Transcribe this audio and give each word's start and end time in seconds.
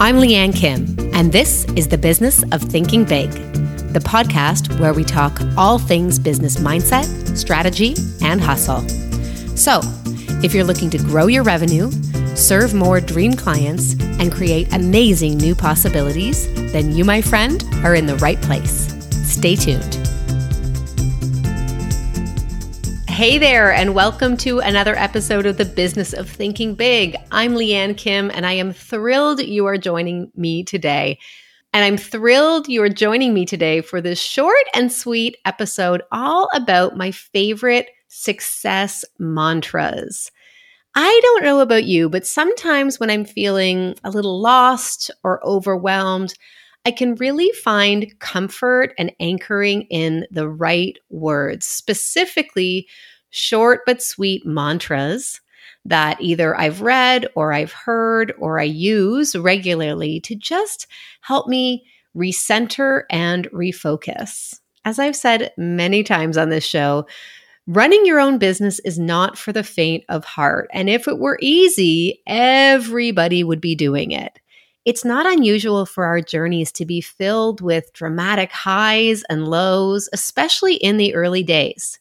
I'm 0.00 0.16
Leanne 0.16 0.54
Kim, 0.54 0.98
and 1.14 1.32
this 1.32 1.64
is 1.76 1.86
the 1.86 1.96
Business 1.96 2.42
of 2.50 2.60
Thinking 2.60 3.04
Big, 3.04 3.30
the 3.92 4.00
podcast 4.00 4.80
where 4.80 4.92
we 4.92 5.04
talk 5.04 5.40
all 5.56 5.78
things 5.78 6.18
business 6.18 6.56
mindset, 6.56 7.38
strategy, 7.38 7.94
and 8.20 8.40
hustle. 8.40 8.80
So, 9.56 9.80
if 10.42 10.52
you're 10.52 10.64
looking 10.64 10.90
to 10.90 10.98
grow 10.98 11.28
your 11.28 11.44
revenue, 11.44 11.92
serve 12.34 12.74
more 12.74 13.00
dream 13.00 13.34
clients, 13.34 13.92
and 14.18 14.32
create 14.32 14.74
amazing 14.74 15.38
new 15.38 15.54
possibilities, 15.54 16.52
then 16.72 16.90
you, 16.90 17.04
my 17.04 17.22
friend, 17.22 17.64
are 17.84 17.94
in 17.94 18.06
the 18.06 18.16
right 18.16 18.40
place. 18.42 18.92
Stay 19.24 19.54
tuned. 19.54 20.03
Hey 23.14 23.38
there, 23.38 23.72
and 23.72 23.94
welcome 23.94 24.36
to 24.38 24.58
another 24.58 24.96
episode 24.96 25.46
of 25.46 25.56
the 25.56 25.64
Business 25.64 26.12
of 26.14 26.28
Thinking 26.28 26.74
Big. 26.74 27.14
I'm 27.30 27.54
Leanne 27.54 27.96
Kim, 27.96 28.28
and 28.34 28.44
I 28.44 28.54
am 28.54 28.72
thrilled 28.72 29.40
you 29.40 29.66
are 29.66 29.78
joining 29.78 30.32
me 30.34 30.64
today. 30.64 31.20
And 31.72 31.84
I'm 31.84 31.96
thrilled 31.96 32.66
you 32.66 32.82
are 32.82 32.88
joining 32.88 33.32
me 33.32 33.46
today 33.46 33.82
for 33.82 34.00
this 34.00 34.18
short 34.18 34.64
and 34.74 34.90
sweet 34.90 35.36
episode 35.44 36.02
all 36.10 36.48
about 36.56 36.96
my 36.96 37.12
favorite 37.12 37.88
success 38.08 39.04
mantras. 39.20 40.32
I 40.96 41.20
don't 41.22 41.44
know 41.44 41.60
about 41.60 41.84
you, 41.84 42.08
but 42.08 42.26
sometimes 42.26 42.98
when 42.98 43.10
I'm 43.10 43.24
feeling 43.24 43.94
a 44.02 44.10
little 44.10 44.40
lost 44.40 45.12
or 45.22 45.40
overwhelmed, 45.46 46.34
I 46.86 46.90
can 46.90 47.14
really 47.14 47.50
find 47.52 48.12
comfort 48.18 48.92
and 48.98 49.10
anchoring 49.18 49.82
in 49.90 50.26
the 50.30 50.48
right 50.48 50.98
words, 51.08 51.66
specifically 51.66 52.86
short 53.30 53.80
but 53.86 54.02
sweet 54.02 54.44
mantras 54.44 55.40
that 55.86 56.20
either 56.20 56.58
I've 56.58 56.82
read 56.82 57.26
or 57.34 57.52
I've 57.52 57.72
heard 57.72 58.32
or 58.38 58.58
I 58.60 58.64
use 58.64 59.34
regularly 59.34 60.20
to 60.20 60.34
just 60.34 60.86
help 61.20 61.48
me 61.48 61.86
recenter 62.16 63.02
and 63.10 63.48
refocus. 63.50 64.60
As 64.84 64.98
I've 64.98 65.16
said 65.16 65.52
many 65.56 66.02
times 66.02 66.36
on 66.36 66.50
this 66.50 66.64
show, 66.64 67.06
running 67.66 68.04
your 68.04 68.20
own 68.20 68.38
business 68.38 68.78
is 68.80 68.98
not 68.98 69.38
for 69.38 69.52
the 69.52 69.64
faint 69.64 70.04
of 70.08 70.24
heart. 70.24 70.68
And 70.72 70.88
if 70.88 71.08
it 71.08 71.18
were 71.18 71.38
easy, 71.40 72.22
everybody 72.26 73.42
would 73.42 73.60
be 73.60 73.74
doing 73.74 74.10
it. 74.10 74.38
It's 74.84 75.04
not 75.04 75.26
unusual 75.26 75.86
for 75.86 76.04
our 76.04 76.20
journeys 76.20 76.70
to 76.72 76.84
be 76.84 77.00
filled 77.00 77.60
with 77.60 77.92
dramatic 77.94 78.52
highs 78.52 79.22
and 79.30 79.48
lows, 79.48 80.08
especially 80.12 80.74
in 80.74 80.98
the 80.98 81.14
early 81.14 81.42
days. 81.42 81.98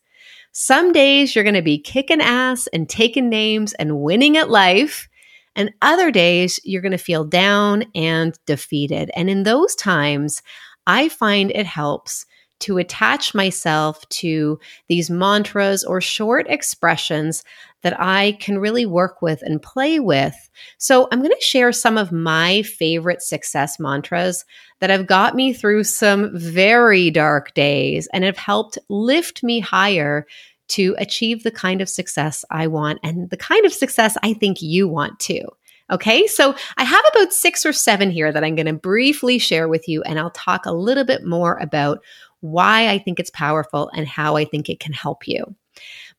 Some 0.52 0.92
days 0.92 1.34
you're 1.34 1.46
going 1.46 1.56
to 1.56 1.62
be 1.62 1.80
kicking 1.80 2.22
ass 2.22 2.68
and 2.68 2.88
taking 2.88 3.30
names 3.30 3.74
and 3.74 4.02
winning 4.02 4.38
at 4.38 4.50
life. 4.50 5.08
And 5.56 5.72
other 5.82 6.12
days 6.12 6.60
you're 6.64 6.82
going 6.82 6.92
to 6.92 6.98
feel 6.98 7.24
down 7.24 7.86
and 7.96 8.38
defeated. 8.46 9.12
And 9.16 9.30
in 9.30 9.44
those 9.44 9.76
times, 9.76 10.42
I 10.86 11.10
find 11.10 11.52
it 11.52 11.66
helps 11.66 12.26
to 12.60 12.78
attach 12.78 13.34
myself 13.34 14.08
to 14.10 14.60
these 14.88 15.10
mantras 15.10 15.84
or 15.84 16.02
short 16.02 16.48
expressions 16.50 17.44
that 17.84 18.00
I 18.00 18.38
can 18.40 18.58
really 18.58 18.86
work 18.86 19.22
with 19.22 19.42
and 19.44 19.62
play 19.62 20.00
with. 20.00 20.36
So, 20.78 21.08
I'm 21.12 21.20
going 21.20 21.32
to 21.32 21.46
share 21.46 21.72
some 21.72 21.98
of 21.98 22.12
my 22.12 22.64
favorite 22.64 23.22
success 23.22 23.80
mantras 23.80 24.46
that 24.80 24.90
have 24.90 25.08
got 25.08 25.36
me 25.36 25.54
through 25.54 25.84
some 25.84 26.32
very 26.38 27.12
dark 27.12 27.54
days 27.54 28.08
and 28.14 28.24
have 28.24 28.38
helped 28.38 28.78
lift 28.90 29.44
me 29.44 29.60
higher 29.60 30.26
to 30.70 30.96
achieve 30.98 31.44
the 31.44 31.52
kind 31.52 31.82
of 31.82 31.90
success 31.90 32.44
I 32.50 32.68
want 32.68 33.00
and 33.04 33.30
the 33.30 33.38
kind 33.38 33.66
of 33.66 33.74
success 33.74 34.18
I 34.24 34.34
think 34.34 34.62
you 34.62 34.88
want 34.88 35.20
too. 35.20 35.44
Okay, 35.92 36.26
so 36.28 36.56
I 36.78 36.84
have 36.86 37.04
about 37.14 37.34
six 37.34 37.66
or 37.66 37.74
seven 37.74 38.10
here 38.10 38.32
that 38.32 38.44
I'm 38.44 38.56
going 38.56 38.68
to 38.68 38.74
briefly 38.74 39.38
share 39.38 39.68
with 39.68 39.88
you, 39.88 40.02
and 40.04 40.18
I'll 40.18 40.32
talk 40.32 40.66
a 40.66 40.72
little 40.72 41.04
bit 41.04 41.26
more 41.26 41.58
about 41.60 42.00
why 42.40 42.90
I 42.90 42.98
think 42.98 43.20
it's 43.20 43.30
powerful 43.30 43.92
and 43.96 44.08
how 44.08 44.36
I 44.36 44.46
think 44.46 44.70
it 44.70 44.80
can 44.80 44.94
help 44.94 45.28
you. 45.28 45.56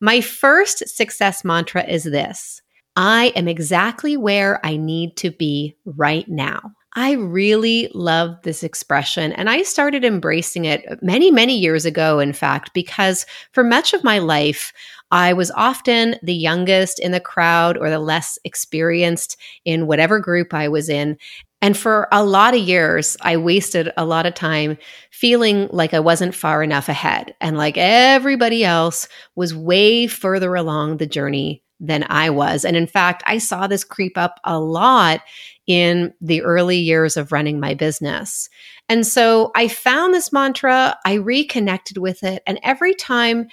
My 0.00 0.20
first 0.20 0.88
success 0.88 1.44
mantra 1.44 1.84
is 1.88 2.04
this 2.04 2.62
I 2.96 3.32
am 3.34 3.48
exactly 3.48 4.16
where 4.16 4.64
I 4.64 4.76
need 4.76 5.16
to 5.18 5.30
be 5.30 5.76
right 5.84 6.28
now. 6.28 6.72
I 6.96 7.12
really 7.12 7.90
love 7.92 8.36
this 8.44 8.62
expression 8.62 9.32
and 9.32 9.50
I 9.50 9.62
started 9.62 10.04
embracing 10.04 10.64
it 10.64 10.84
many, 11.02 11.32
many 11.32 11.58
years 11.58 11.84
ago, 11.84 12.20
in 12.20 12.32
fact, 12.32 12.72
because 12.72 13.26
for 13.50 13.64
much 13.64 13.94
of 13.94 14.04
my 14.04 14.20
life, 14.20 14.72
I 15.10 15.32
was 15.32 15.50
often 15.52 16.16
the 16.22 16.34
youngest 16.34 17.00
in 17.00 17.10
the 17.10 17.20
crowd 17.20 17.76
or 17.76 17.90
the 17.90 17.98
less 17.98 18.38
experienced 18.44 19.36
in 19.64 19.88
whatever 19.88 20.20
group 20.20 20.54
I 20.54 20.68
was 20.68 20.88
in. 20.88 21.18
And 21.64 21.78
for 21.78 22.08
a 22.12 22.22
lot 22.22 22.52
of 22.52 22.60
years, 22.60 23.16
I 23.22 23.38
wasted 23.38 23.90
a 23.96 24.04
lot 24.04 24.26
of 24.26 24.34
time 24.34 24.76
feeling 25.10 25.66
like 25.72 25.94
I 25.94 25.98
wasn't 25.98 26.34
far 26.34 26.62
enough 26.62 26.90
ahead 26.90 27.34
and 27.40 27.56
like 27.56 27.78
everybody 27.78 28.66
else 28.66 29.08
was 29.34 29.54
way 29.54 30.06
further 30.06 30.56
along 30.56 30.98
the 30.98 31.06
journey 31.06 31.62
than 31.80 32.04
I 32.10 32.28
was. 32.28 32.66
And 32.66 32.76
in 32.76 32.86
fact, 32.86 33.22
I 33.24 33.38
saw 33.38 33.66
this 33.66 33.82
creep 33.82 34.18
up 34.18 34.40
a 34.44 34.60
lot 34.60 35.22
in 35.66 36.12
the 36.20 36.42
early 36.42 36.76
years 36.76 37.16
of 37.16 37.32
running 37.32 37.60
my 37.60 37.72
business. 37.72 38.50
And 38.90 39.06
so 39.06 39.50
I 39.54 39.68
found 39.68 40.12
this 40.12 40.34
mantra, 40.34 40.98
I 41.06 41.14
reconnected 41.14 41.96
with 41.96 42.24
it. 42.24 42.42
And 42.46 42.60
every 42.62 42.92
time 42.92 43.48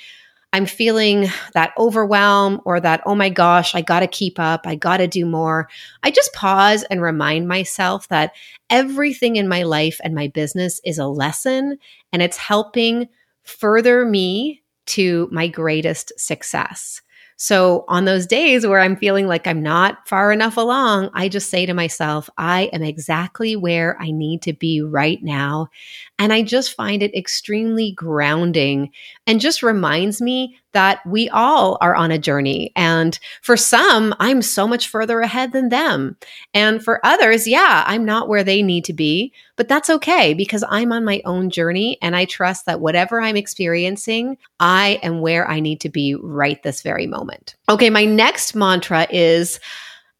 I'm 0.53 0.65
feeling 0.65 1.27
that 1.53 1.73
overwhelm 1.77 2.61
or 2.65 2.79
that, 2.81 3.01
oh 3.05 3.15
my 3.15 3.29
gosh, 3.29 3.73
I 3.73 3.81
got 3.81 4.01
to 4.01 4.07
keep 4.07 4.37
up, 4.37 4.67
I 4.67 4.75
got 4.75 4.97
to 4.97 5.07
do 5.07 5.25
more, 5.25 5.69
I 6.03 6.11
just 6.11 6.33
pause 6.33 6.83
and 6.83 7.01
remind 7.01 7.47
myself 7.47 8.07
that 8.09 8.33
everything 8.69 9.37
in 9.37 9.47
my 9.47 9.63
life 9.63 9.99
and 10.03 10.13
my 10.13 10.27
business 10.27 10.81
is 10.83 10.97
a 10.97 11.07
lesson 11.07 11.77
and 12.11 12.21
it's 12.21 12.37
helping 12.37 13.07
further 13.43 14.05
me 14.05 14.61
to 14.87 15.29
my 15.31 15.47
greatest 15.47 16.11
success. 16.17 17.01
So 17.37 17.85
on 17.87 18.05
those 18.05 18.27
days 18.27 18.67
where 18.67 18.79
I'm 18.79 18.95
feeling 18.95 19.25
like 19.25 19.47
I'm 19.47 19.63
not 19.63 20.07
far 20.07 20.31
enough 20.31 20.57
along, 20.57 21.09
I 21.15 21.27
just 21.27 21.49
say 21.49 21.65
to 21.65 21.73
myself, 21.73 22.29
I 22.37 22.69
am 22.71 22.83
exactly 22.83 23.55
where 23.55 23.99
I 23.99 24.11
need 24.11 24.43
to 24.43 24.53
be 24.53 24.81
right 24.83 25.17
now. 25.23 25.69
And 26.21 26.31
I 26.31 26.43
just 26.43 26.75
find 26.75 27.01
it 27.01 27.15
extremely 27.15 27.93
grounding 27.93 28.91
and 29.25 29.41
just 29.41 29.63
reminds 29.63 30.21
me 30.21 30.55
that 30.71 31.03
we 31.03 31.27
all 31.29 31.79
are 31.81 31.95
on 31.95 32.11
a 32.11 32.19
journey. 32.19 32.71
And 32.75 33.17
for 33.41 33.57
some, 33.57 34.13
I'm 34.19 34.43
so 34.43 34.67
much 34.67 34.87
further 34.87 35.21
ahead 35.21 35.51
than 35.51 35.69
them. 35.69 36.15
And 36.53 36.83
for 36.83 37.03
others, 37.03 37.47
yeah, 37.47 37.83
I'm 37.87 38.05
not 38.05 38.29
where 38.29 38.43
they 38.43 38.61
need 38.61 38.85
to 38.85 38.93
be, 38.93 39.33
but 39.55 39.67
that's 39.67 39.89
okay 39.89 40.35
because 40.35 40.63
I'm 40.69 40.91
on 40.91 41.03
my 41.03 41.23
own 41.25 41.49
journey 41.49 41.97
and 42.03 42.15
I 42.15 42.25
trust 42.25 42.67
that 42.67 42.81
whatever 42.81 43.19
I'm 43.19 43.35
experiencing, 43.35 44.37
I 44.59 44.99
am 45.01 45.21
where 45.21 45.49
I 45.49 45.59
need 45.59 45.81
to 45.81 45.89
be 45.89 46.13
right 46.13 46.61
this 46.61 46.83
very 46.83 47.07
moment. 47.07 47.55
Okay, 47.67 47.89
my 47.89 48.05
next 48.05 48.53
mantra 48.53 49.07
is 49.09 49.59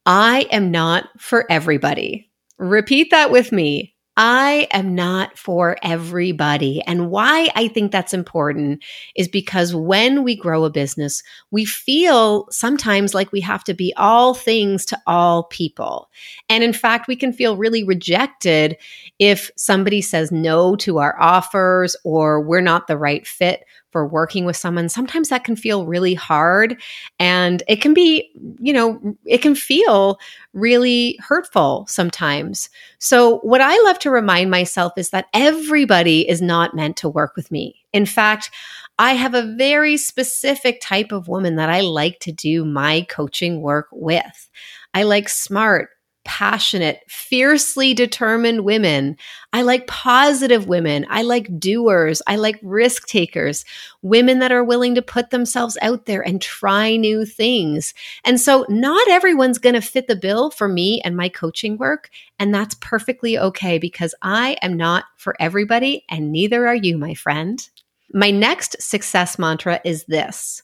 I 0.08 0.48
am 0.50 0.72
not 0.72 1.10
for 1.20 1.46
everybody. 1.48 2.28
Repeat 2.58 3.12
that 3.12 3.30
with 3.30 3.52
me. 3.52 3.91
I 4.18 4.68
am 4.72 4.94
not 4.94 5.38
for 5.38 5.78
everybody. 5.84 6.82
And 6.86 7.10
why 7.10 7.48
I 7.56 7.70
think 7.70 7.92
that's 7.92 8.14
important 8.14 8.84
is 9.16 9.30
because 9.30 9.74
when 9.74 10.24
we 10.24 10.36
grow 10.36 10.66
a 10.66 10.70
business, 10.70 11.24
we 11.50 11.64
feel 11.64 12.48
sometimes 12.52 13.14
like 13.14 13.32
we 13.32 13.40
have 13.42 13.64
to 13.64 13.74
be 13.74 13.94
all 13.96 14.34
things 14.34 14.86
to 14.88 15.00
all 15.08 15.44
people. 15.46 16.10
And 16.50 16.62
in 16.62 16.74
fact, 16.74 17.08
we 17.08 17.16
can 17.16 17.32
feel 17.32 17.56
really 17.56 17.86
rejected 17.86 18.76
if 19.18 19.50
somebody 19.56 20.02
says 20.02 20.30
no 20.30 20.76
to 20.78 20.98
our 20.98 21.20
offers 21.20 21.96
or 22.04 22.42
we're 22.42 22.60
not 22.60 22.88
the 22.88 22.98
right 22.98 23.26
fit 23.26 23.64
for 23.92 24.08
working 24.08 24.46
with 24.46 24.56
someone, 24.56 24.90
sometimes 24.90 25.30
that 25.30 25.44
can 25.44 25.56
feel 25.56 25.86
really 25.86 26.14
hard 26.14 26.82
and 27.20 27.64
it 27.68 27.82
can 27.82 27.94
be, 27.94 28.32
you 28.60 28.74
know, 28.74 29.00
it 29.26 29.40
can 29.40 29.56
feel 29.56 30.20
really 30.54 31.18
hurtful 31.22 31.86
sometimes. 31.88 32.70
So, 33.00 33.40
what 33.40 33.62
I 33.62 33.76
love 33.84 34.00
to 34.00 34.12
remind 34.12 34.50
myself 34.50 34.94
is 34.98 35.10
that 35.10 35.28
everybody 35.34 36.28
is 36.28 36.42
not 36.42 36.76
meant 36.76 36.98
to 36.98 37.10
work 37.10 37.36
with 37.36 37.52
me. 37.52 37.84
In 37.94 38.06
fact, 38.06 38.50
I 38.98 39.14
have 39.14 39.34
a 39.34 39.56
very 39.58 39.98
specific 39.98 40.80
type 40.82 41.12
of 41.12 41.28
woman 41.28 41.56
that 41.56 41.70
I 41.70 41.82
like 41.82 42.20
to 42.22 42.32
do 42.32 42.64
my 42.64 43.06
coaching 43.10 43.62
work 43.62 43.88
with. 43.92 44.50
I 44.94 45.04
like 45.04 45.30
smart, 45.30 45.90
passionate, 46.24 47.02
fiercely 47.08 47.94
determined 47.94 48.64
women. 48.64 49.18
I 49.54 49.62
like 49.64 49.88
positive 49.88 50.68
women. 50.68 51.06
I 51.10 51.22
like 51.24 51.60
doers. 51.60 52.22
I 52.28 52.36
like 52.36 52.60
risk 52.62 53.08
takers, 53.08 53.66
women 54.02 54.40
that 54.40 54.52
are 54.52 54.64
willing 54.64 54.96
to 54.96 55.02
put 55.02 55.30
themselves 55.30 55.78
out 55.82 56.06
there 56.06 56.22
and 56.22 56.42
try 56.42 56.96
new 56.96 57.26
things. 57.26 57.94
And 58.24 58.40
so, 58.40 58.66
not 58.70 59.08
everyone's 59.10 59.58
going 59.58 59.76
to 59.76 59.82
fit 59.82 60.08
the 60.08 60.16
bill 60.16 60.52
for 60.52 60.68
me 60.68 61.02
and 61.02 61.18
my 61.18 61.30
coaching 61.30 61.78
work. 61.78 62.10
And 62.40 62.54
that's 62.54 62.76
perfectly 62.76 63.38
okay 63.38 63.78
because 63.78 64.14
I 64.22 64.58
am 64.62 64.78
not 64.78 65.06
for 65.18 65.36
everybody, 65.40 66.06
and 66.10 66.32
neither 66.32 66.68
are 66.68 66.76
you, 66.76 66.98
my 66.98 67.14
friend. 67.14 67.68
My 68.14 68.32
next 68.32 68.82
success 68.82 69.40
mantra 69.40 69.80
is 69.86 70.06
this 70.06 70.64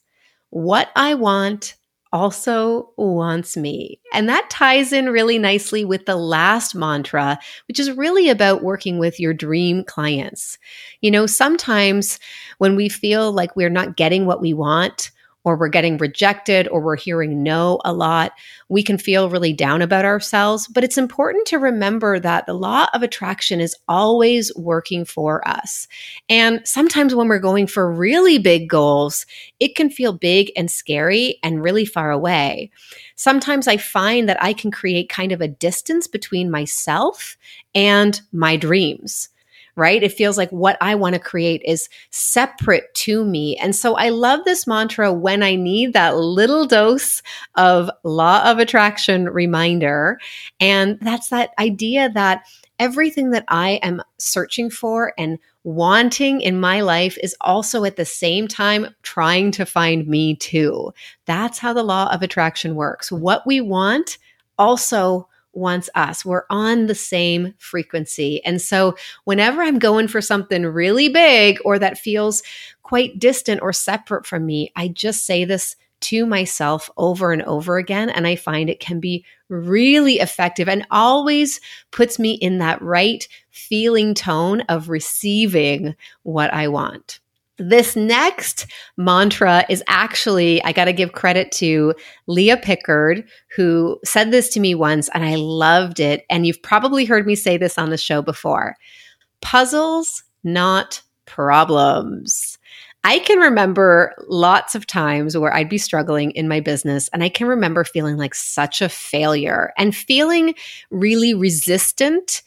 what 0.50 0.90
I 0.96 1.14
want, 1.14 1.76
also 2.12 2.92
wants 2.98 3.58
me. 3.58 4.00
And 4.14 4.30
that 4.30 4.50
ties 4.50 4.94
in 4.94 5.10
really 5.10 5.38
nicely 5.38 5.86
with 5.86 6.06
the 6.06 6.16
last 6.16 6.76
mantra, 6.76 7.40
which 7.68 7.80
is 7.80 7.92
really 7.92 8.30
about 8.30 8.64
working 8.64 9.00
with 9.00 9.20
your 9.20 9.34
dream 9.34 9.84
clients. 9.84 10.58
You 11.02 11.12
know, 11.12 11.26
sometimes 11.26 12.20
when 12.58 12.76
we 12.76 12.90
feel 12.90 13.32
like 13.32 13.56
we're 13.56 13.70
not 13.70 13.98
getting 13.98 14.26
what 14.26 14.42
we 14.42 14.54
want, 14.54 15.12
or 15.44 15.56
we're 15.56 15.70
getting 15.70 15.98
rejected 15.98 16.68
or 16.68 16.82
we're 16.82 16.98
hearing 16.98 17.42
no 17.42 17.80
a 17.86 17.94
lot, 17.94 18.34
we 18.70 18.84
can 18.84 18.98
feel 18.98 19.30
really 19.30 19.54
down 19.54 19.82
about 19.82 20.04
ourselves. 20.04 20.68
But 20.68 20.84
it's 20.84 20.98
important 20.98 21.48
to 21.48 21.58
remember 21.58 22.20
that 22.20 22.46
the 22.46 22.54
law 22.54 22.88
of 22.94 23.02
attraction 23.02 23.62
is 23.62 23.76
always 23.88 24.54
working 24.56 25.06
for 25.06 25.48
us. 25.48 25.88
And 26.28 26.62
sometimes 26.66 27.16
when 27.16 27.28
we're 27.28 27.40
going 27.40 27.68
for 27.68 27.92
really 27.92 28.38
big 28.38 28.68
goals, 28.68 29.26
it 29.60 29.76
can 29.76 29.90
feel 29.90 30.12
big 30.12 30.52
and 30.58 30.70
scary 30.70 31.40
and 31.44 31.64
really 31.64 31.86
far 31.86 32.12
away. 32.12 32.70
Sometimes 33.16 33.68
I 33.68 33.78
find 33.78 34.28
that 34.28 34.44
I 34.44 34.54
can 34.54 34.70
create 34.70 35.10
kind 35.10 35.32
of 35.32 35.42
a 35.42 35.48
distance 35.48 36.08
between 36.08 36.52
myself 36.52 37.38
and 37.74 38.20
my 38.32 38.58
dreams 38.58 39.30
right? 39.78 40.02
It 40.04 40.12
feels 40.12 40.38
like 40.38 40.50
what 40.50 40.78
I 40.82 40.96
want 40.96 41.14
to 41.14 41.20
create 41.20 41.62
is 41.64 41.88
separate 42.10 42.94
to 42.96 43.24
me. 43.24 43.56
And 43.58 43.76
so 43.76 43.96
I 43.96 44.10
love 44.10 44.44
this 44.44 44.68
mantra 44.68 45.14
when 45.14 45.44
I 45.44 45.56
need 45.56 45.94
that 45.94 46.18
little 46.18 46.66
dose 46.66 47.22
of 47.56 47.90
law 48.04 48.44
of 48.50 48.60
attraction 48.60 49.26
reminder. 49.30 50.20
And 50.60 50.98
that's 51.02 51.30
that 51.30 51.52
idea 51.60 52.10
that 52.10 52.44
everything 52.80 53.32
that 53.32 53.46
I 53.48 53.80
am 53.84 54.02
searching 54.18 54.70
for 54.70 55.14
and 55.18 55.40
wanting 55.64 56.42
in 56.42 56.60
my 56.60 56.82
life 56.82 57.18
is 57.22 57.36
also 57.42 57.84
at 57.84 57.98
the 57.98 58.06
same 58.06 58.48
time 58.48 58.88
trying 59.04 59.52
to 59.52 59.66
find 59.66 60.08
me 60.08 60.36
too. 60.36 60.94
That's 61.26 61.60
how 61.60 61.74
the 61.74 61.84
law 61.84 62.12
of 62.14 62.22
attraction 62.22 62.76
works. 62.76 63.12
What 63.12 63.46
we 63.46 63.62
want 63.62 64.18
also 64.58 65.28
wants 65.58 65.90
us. 65.96 66.24
We're 66.24 66.44
on 66.50 66.86
the 66.86 66.96
same 66.96 67.54
frequency. 67.58 68.44
And 68.46 68.62
so 68.62 68.96
whenever 69.26 69.62
I'm 69.62 69.80
going 69.80 70.08
for 70.08 70.22
something 70.22 70.66
really 70.66 71.10
big 71.10 71.60
or 71.66 71.80
that 71.80 71.98
feels 71.98 72.44
quite 72.84 73.20
distant 73.20 73.62
or 73.62 73.74
separate 73.74 74.26
from 74.26 74.46
me, 74.46 74.72
I 74.76 74.88
just 74.88 75.26
say 75.26 75.44
this 75.44 75.76
to 76.00 76.26
myself 76.26 76.90
over 76.98 77.32
and 77.32 77.42
over 77.44 77.78
again. 77.78 78.10
And 78.10 78.28
I 78.28 78.36
find 78.36 78.70
it 78.70 78.80
can 78.80 79.00
be 79.00 79.26
really 79.50 80.20
effective 80.20 80.70
and 80.70 80.86
always 80.92 81.60
puts 81.92 82.20
me 82.20 82.34
in 82.34 82.60
that 82.60 82.82
right 82.82 83.28
feeling 83.50 84.14
tone 84.14 84.62
of 84.62 84.90
receiving 84.90 85.96
what 86.24 86.54
I 86.54 86.68
want. 86.68 87.20
This 87.60 87.96
next 87.96 88.68
mantra 88.98 89.66
is 89.68 89.84
actually, 89.88 90.64
I 90.64 90.72
got 90.72 90.86
to 90.86 90.94
give 90.94 91.14
credit 91.14 91.52
to 91.54 91.96
Leah 92.28 92.58
Pickard, 92.58 93.28
who 93.56 94.00
said 94.06 94.32
this 94.32 94.50
to 94.50 94.60
me 94.60 94.76
once, 94.76 95.10
and 95.14 95.24
I 95.26 95.36
loved 95.36 96.00
it. 96.00 96.24
And 96.30 96.46
you've 96.46 96.62
probably 96.62 97.06
heard 97.06 97.26
me 97.26 97.36
say 97.36 97.58
this 97.58 97.78
on 97.78 97.90
the 97.90 97.98
show 97.98 98.22
before 98.22 98.76
puzzles, 99.42 100.24
not 100.44 101.02
problems. 101.26 102.58
I 103.04 103.20
can 103.20 103.40
remember 103.40 104.14
lots 104.28 104.76
of 104.76 104.86
times 104.86 105.38
where 105.38 105.54
I'd 105.54 105.70
be 105.70 105.78
struggling 105.78 106.32
in 106.32 106.48
my 106.48 106.60
business, 106.60 107.08
and 107.14 107.24
I 107.24 107.30
can 107.30 107.48
remember 107.48 107.84
feeling 107.84 108.18
like 108.18 108.36
such 108.36 108.82
a 108.82 108.90
failure 108.90 109.72
and 109.78 109.96
feeling 109.96 110.56
really 110.92 111.34
resistant 111.34 112.42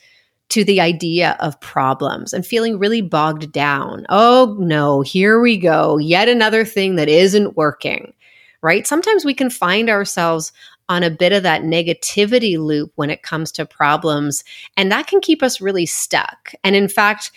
to 0.51 0.65
the 0.65 0.81
idea 0.81 1.37
of 1.41 1.61
problems 1.61 2.33
and 2.33 2.47
feeling 2.47 2.79
really 2.79 3.01
bogged 3.01 3.51
down. 3.53 4.05
Oh 4.09 4.57
no, 4.59 5.01
here 5.01 5.41
we 5.41 5.57
go. 5.57 5.99
Yet 5.99 6.29
another 6.29 6.65
thing 6.65 6.97
that 6.97 7.09
isn't 7.09 7.57
working, 7.57 8.13
right? 8.61 8.87
Sometimes 8.87 9.25
we 9.25 9.35
can 9.35 9.51
find 9.51 9.89
ourselves 9.89 10.53
on 10.89 11.03
a 11.05 11.11
bit 11.11 11.33
of 11.33 11.45
that 11.45 11.63
negativity 11.63 12.59
loop 12.59 12.93
when 12.97 13.11
it 13.11 13.23
comes 13.23 13.53
to 13.53 13.65
problems, 13.65 14.43
and 14.77 14.91
that 14.91 15.07
can 15.07 15.21
keep 15.21 15.43
us 15.43 15.61
really 15.61 15.87
stuck. 15.87 16.53
And 16.65 16.75
in 16.75 16.89
fact, 16.89 17.31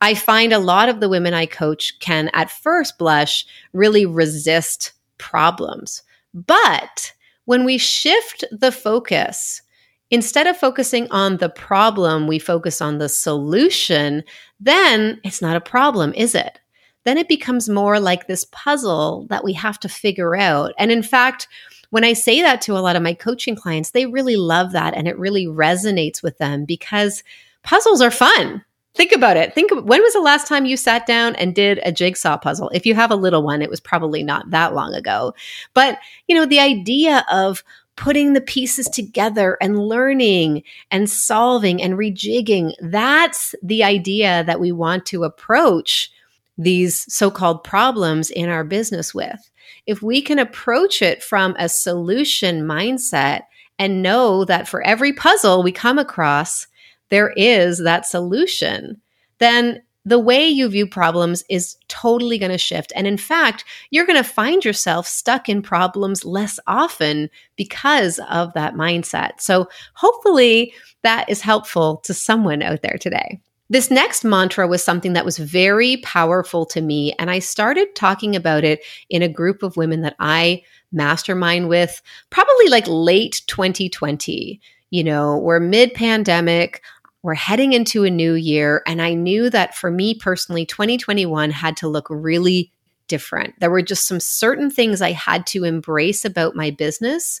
I 0.00 0.14
find 0.14 0.52
a 0.52 0.60
lot 0.60 0.88
of 0.88 1.00
the 1.00 1.08
women 1.08 1.34
I 1.34 1.46
coach 1.46 1.98
can 1.98 2.30
at 2.32 2.50
first 2.50 2.98
blush 2.98 3.44
really 3.72 4.06
resist 4.06 4.92
problems. 5.18 6.02
But 6.32 7.12
when 7.44 7.64
we 7.64 7.78
shift 7.78 8.44
the 8.52 8.70
focus 8.70 9.60
instead 10.10 10.46
of 10.46 10.56
focusing 10.56 11.10
on 11.10 11.36
the 11.36 11.48
problem, 11.48 12.26
we 12.26 12.38
focus 12.38 12.80
on 12.80 12.98
the 12.98 13.08
solution, 13.08 14.24
then 14.58 15.20
it's 15.24 15.40
not 15.40 15.56
a 15.56 15.60
problem, 15.60 16.12
is 16.14 16.34
it? 16.34 16.60
Then 17.04 17.16
it 17.16 17.28
becomes 17.28 17.68
more 17.68 17.98
like 17.98 18.26
this 18.26 18.44
puzzle 18.52 19.26
that 19.30 19.44
we 19.44 19.52
have 19.54 19.80
to 19.80 19.88
figure 19.88 20.36
out. 20.36 20.72
And 20.78 20.92
in 20.92 21.02
fact, 21.02 21.48
when 21.90 22.04
I 22.04 22.12
say 22.12 22.42
that 22.42 22.60
to 22.62 22.76
a 22.76 22.80
lot 22.80 22.96
of 22.96 23.02
my 23.02 23.14
coaching 23.14 23.56
clients, 23.56 23.90
they 23.90 24.06
really 24.06 24.36
love 24.36 24.72
that 24.72 24.94
and 24.94 25.08
it 25.08 25.18
really 25.18 25.46
resonates 25.46 26.22
with 26.22 26.38
them 26.38 26.64
because 26.64 27.24
puzzles 27.62 28.00
are 28.00 28.10
fun. 28.10 28.64
Think 28.94 29.12
about 29.12 29.36
it. 29.36 29.54
Think 29.54 29.70
when 29.70 30.02
was 30.02 30.12
the 30.12 30.20
last 30.20 30.48
time 30.48 30.66
you 30.66 30.76
sat 30.76 31.06
down 31.06 31.36
and 31.36 31.54
did 31.54 31.80
a 31.84 31.92
jigsaw 31.92 32.36
puzzle? 32.36 32.70
If 32.74 32.84
you 32.84 32.94
have 32.96 33.12
a 33.12 33.16
little 33.16 33.42
one, 33.42 33.62
it 33.62 33.70
was 33.70 33.80
probably 33.80 34.24
not 34.24 34.50
that 34.50 34.74
long 34.74 34.94
ago. 34.94 35.32
But, 35.74 35.98
you 36.26 36.34
know, 36.34 36.44
the 36.44 36.58
idea 36.58 37.24
of 37.30 37.62
putting 37.96 38.32
the 38.32 38.40
pieces 38.40 38.86
together 38.88 39.58
and 39.60 39.78
learning 39.78 40.62
and 40.90 41.08
solving 41.10 41.82
and 41.82 41.94
rejigging. 41.94 42.72
That's 42.80 43.54
the 43.62 43.84
idea 43.84 44.44
that 44.44 44.60
we 44.60 44.72
want 44.72 45.06
to 45.06 45.24
approach 45.24 46.10
these 46.56 47.12
so 47.12 47.30
called 47.30 47.64
problems 47.64 48.30
in 48.30 48.48
our 48.48 48.64
business 48.64 49.14
with. 49.14 49.50
If 49.86 50.02
we 50.02 50.22
can 50.22 50.38
approach 50.38 51.02
it 51.02 51.22
from 51.22 51.56
a 51.58 51.68
solution 51.68 52.62
mindset 52.62 53.42
and 53.78 54.02
know 54.02 54.44
that 54.44 54.68
for 54.68 54.82
every 54.82 55.12
puzzle 55.12 55.62
we 55.62 55.72
come 55.72 55.98
across, 55.98 56.66
there 57.08 57.30
is 57.36 57.78
that 57.78 58.06
solution, 58.06 59.00
then 59.38 59.82
the 60.04 60.18
way 60.18 60.46
you 60.46 60.68
view 60.68 60.86
problems 60.86 61.44
is 61.48 61.76
totally 61.88 62.38
going 62.38 62.52
to 62.52 62.58
shift. 62.58 62.92
And 62.96 63.06
in 63.06 63.18
fact, 63.18 63.64
you're 63.90 64.06
going 64.06 64.22
to 64.22 64.28
find 64.28 64.64
yourself 64.64 65.06
stuck 65.06 65.48
in 65.48 65.62
problems 65.62 66.24
less 66.24 66.58
often 66.66 67.28
because 67.56 68.18
of 68.30 68.52
that 68.54 68.74
mindset. 68.74 69.40
So 69.40 69.68
hopefully 69.94 70.72
that 71.02 71.28
is 71.28 71.42
helpful 71.42 71.98
to 71.98 72.14
someone 72.14 72.62
out 72.62 72.82
there 72.82 72.98
today. 72.98 73.40
This 73.68 73.90
next 73.90 74.24
mantra 74.24 74.66
was 74.66 74.82
something 74.82 75.12
that 75.12 75.24
was 75.24 75.38
very 75.38 75.98
powerful 75.98 76.66
to 76.66 76.80
me. 76.80 77.14
And 77.20 77.30
I 77.30 77.38
started 77.38 77.94
talking 77.94 78.34
about 78.34 78.64
it 78.64 78.80
in 79.10 79.22
a 79.22 79.28
group 79.28 79.62
of 79.62 79.76
women 79.76 80.00
that 80.00 80.16
I 80.18 80.64
mastermind 80.90 81.68
with, 81.68 82.02
probably 82.30 82.68
like 82.68 82.84
late 82.88 83.42
2020. 83.46 84.60
You 84.90 85.04
know, 85.04 85.38
we're 85.38 85.60
mid 85.60 85.94
pandemic. 85.94 86.82
We're 87.22 87.34
heading 87.34 87.72
into 87.72 88.04
a 88.04 88.10
new 88.10 88.34
year. 88.34 88.82
And 88.86 89.02
I 89.02 89.14
knew 89.14 89.50
that 89.50 89.74
for 89.74 89.90
me 89.90 90.14
personally, 90.14 90.64
2021 90.64 91.50
had 91.50 91.76
to 91.78 91.88
look 91.88 92.06
really 92.08 92.72
different. 93.08 93.58
There 93.60 93.70
were 93.70 93.82
just 93.82 94.06
some 94.06 94.20
certain 94.20 94.70
things 94.70 95.02
I 95.02 95.12
had 95.12 95.46
to 95.48 95.64
embrace 95.64 96.24
about 96.24 96.56
my 96.56 96.70
business 96.70 97.40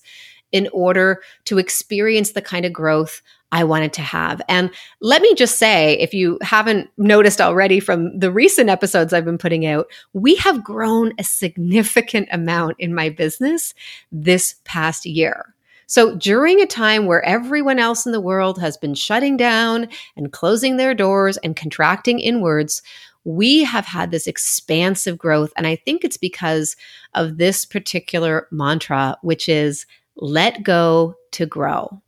in 0.52 0.68
order 0.72 1.22
to 1.44 1.58
experience 1.58 2.32
the 2.32 2.42
kind 2.42 2.66
of 2.66 2.72
growth 2.72 3.22
I 3.52 3.64
wanted 3.64 3.92
to 3.94 4.02
have. 4.02 4.40
And 4.48 4.70
let 5.00 5.22
me 5.22 5.34
just 5.34 5.58
say, 5.58 5.98
if 5.98 6.14
you 6.14 6.38
haven't 6.42 6.90
noticed 6.96 7.40
already 7.40 7.80
from 7.80 8.16
the 8.18 8.30
recent 8.30 8.68
episodes 8.68 9.12
I've 9.12 9.24
been 9.24 9.38
putting 9.38 9.66
out, 9.66 9.86
we 10.12 10.36
have 10.36 10.64
grown 10.64 11.12
a 11.18 11.24
significant 11.24 12.28
amount 12.30 12.76
in 12.78 12.94
my 12.94 13.08
business 13.08 13.74
this 14.12 14.56
past 14.64 15.04
year. 15.06 15.54
So 15.90 16.14
during 16.14 16.60
a 16.60 16.66
time 16.66 17.06
where 17.06 17.24
everyone 17.24 17.80
else 17.80 18.06
in 18.06 18.12
the 18.12 18.20
world 18.20 18.60
has 18.60 18.76
been 18.76 18.94
shutting 18.94 19.36
down 19.36 19.88
and 20.16 20.30
closing 20.30 20.76
their 20.76 20.94
doors 20.94 21.36
and 21.38 21.56
contracting 21.56 22.20
inwards, 22.20 22.80
we 23.24 23.64
have 23.64 23.86
had 23.86 24.12
this 24.12 24.28
expansive 24.28 25.18
growth. 25.18 25.52
And 25.56 25.66
I 25.66 25.74
think 25.74 26.04
it's 26.04 26.16
because 26.16 26.76
of 27.14 27.38
this 27.38 27.64
particular 27.64 28.46
mantra, 28.52 29.18
which 29.22 29.48
is 29.48 29.84
let 30.14 30.62
go 30.62 31.16
to 31.32 31.44
grow. 31.44 32.00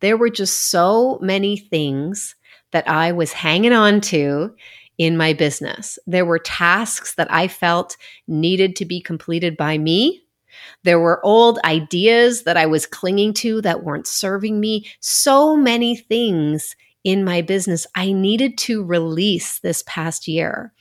There 0.00 0.18
were 0.18 0.28
just 0.28 0.70
so 0.70 1.18
many 1.22 1.56
things 1.56 2.34
that 2.72 2.86
I 2.86 3.12
was 3.12 3.32
hanging 3.32 3.72
on 3.72 4.02
to 4.02 4.54
in 4.98 5.16
my 5.16 5.32
business. 5.32 5.98
There 6.06 6.26
were 6.26 6.38
tasks 6.38 7.14
that 7.14 7.32
I 7.32 7.48
felt 7.48 7.96
needed 8.28 8.76
to 8.76 8.84
be 8.84 9.00
completed 9.00 9.56
by 9.56 9.78
me 9.78 10.21
there 10.82 11.00
were 11.00 11.24
old 11.24 11.58
ideas 11.64 12.42
that 12.44 12.56
I 12.56 12.66
was 12.66 12.86
clinging 12.86 13.34
to 13.34 13.60
that 13.62 13.84
weren't 13.84 14.06
serving 14.06 14.60
me. 14.60 14.86
So 15.00 15.56
many 15.56 15.96
things 15.96 16.76
in 17.04 17.24
my 17.24 17.42
business, 17.42 17.86
I 17.96 18.12
needed 18.12 18.56
to 18.58 18.84
release 18.84 19.58
this 19.58 19.82
past 19.86 20.28
year. 20.28 20.72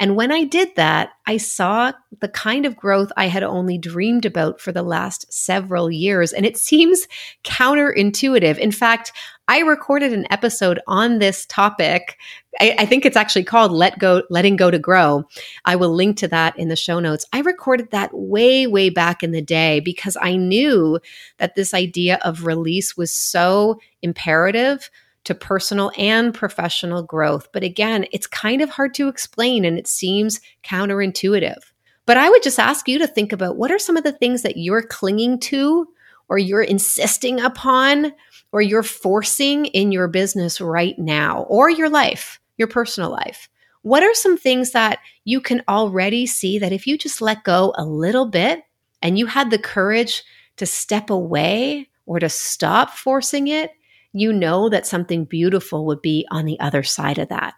And 0.00 0.16
when 0.16 0.32
I 0.32 0.44
did 0.44 0.74
that, 0.74 1.10
I 1.26 1.36
saw 1.36 1.92
the 2.20 2.28
kind 2.28 2.66
of 2.66 2.76
growth 2.76 3.12
I 3.16 3.26
had 3.26 3.44
only 3.44 3.78
dreamed 3.78 4.24
about 4.24 4.60
for 4.60 4.72
the 4.72 4.82
last 4.82 5.32
several 5.32 5.90
years. 5.90 6.32
And 6.32 6.44
it 6.44 6.56
seems 6.68 7.06
counterintuitive. 7.44 8.58
In 8.58 8.72
fact, 8.72 9.12
I 9.46 9.60
recorded 9.60 10.12
an 10.12 10.26
episode 10.30 10.80
on 10.86 11.20
this 11.20 11.46
topic. 11.46 12.18
I, 12.60 12.76
I, 12.80 12.86
think 12.86 13.06
it's 13.06 13.16
actually 13.16 13.44
called 13.44 13.72
Let 13.72 13.98
Go, 13.98 14.22
Letting 14.28 14.56
Go 14.56 14.70
to 14.70 14.78
Grow. 14.78 15.24
I 15.64 15.76
will 15.76 15.94
link 15.94 16.18
to 16.18 16.28
that 16.28 16.58
in 16.58 16.68
the 16.68 16.76
show 16.76 17.00
notes. 17.00 17.24
I 17.32 17.40
recorded 17.40 17.90
that 17.90 18.10
way, 18.12 18.66
way 18.66 18.90
back 18.90 19.22
in 19.22 19.30
the 19.30 19.40
day 19.40 19.80
because 19.80 20.18
I 20.20 20.36
knew 20.36 21.00
that 21.38 21.54
this 21.54 21.72
idea 21.72 22.18
of 22.22 22.44
release 22.44 22.96
was 22.96 23.10
so 23.10 23.80
imperative 24.02 24.90
to 25.24 25.34
personal 25.34 25.92
and 25.96 26.32
professional 26.32 27.02
growth. 27.02 27.48
But 27.52 27.62
again, 27.62 28.06
it's 28.12 28.26
kind 28.26 28.62
of 28.62 28.70
hard 28.70 28.94
to 28.94 29.08
explain 29.08 29.64
and 29.64 29.78
it 29.78 29.86
seems 29.86 30.40
counterintuitive. 30.64 31.58
But 32.06 32.16
I 32.16 32.30
would 32.30 32.42
just 32.42 32.58
ask 32.58 32.88
you 32.88 32.98
to 32.98 33.06
think 33.06 33.32
about 33.32 33.56
what 33.56 33.70
are 33.70 33.78
some 33.78 33.96
of 33.96 34.04
the 34.04 34.12
things 34.12 34.42
that 34.42 34.56
you're 34.56 34.82
clinging 34.82 35.38
to 35.40 35.86
or 36.28 36.38
you're 36.38 36.62
insisting 36.62 37.40
upon 37.40 38.14
or 38.52 38.62
you're 38.62 38.82
forcing 38.82 39.66
in 39.66 39.92
your 39.92 40.08
business 40.08 40.60
right 40.60 40.98
now 40.98 41.42
or 41.50 41.68
your 41.68 41.90
life, 41.90 42.40
your 42.56 42.68
personal 42.68 43.10
life? 43.10 43.48
What 43.82 44.02
are 44.02 44.14
some 44.14 44.36
things 44.36 44.72
that 44.72 44.98
you 45.24 45.40
can 45.40 45.62
already 45.68 46.26
see 46.26 46.58
that 46.58 46.72
if 46.72 46.86
you 46.86 46.96
just 46.96 47.20
let 47.20 47.44
go 47.44 47.74
a 47.76 47.84
little 47.84 48.26
bit 48.26 48.62
and 49.02 49.18
you 49.18 49.26
had 49.26 49.50
the 49.50 49.58
courage 49.58 50.24
to 50.56 50.66
step 50.66 51.10
away 51.10 51.88
or 52.06 52.18
to 52.18 52.28
stop 52.28 52.90
forcing 52.90 53.48
it, 53.48 53.70
you 54.12 54.32
know 54.32 54.68
that 54.68 54.86
something 54.86 55.24
beautiful 55.24 55.86
would 55.86 56.02
be 56.02 56.26
on 56.30 56.44
the 56.44 56.58
other 56.60 56.82
side 56.82 57.18
of 57.18 57.28
that. 57.28 57.54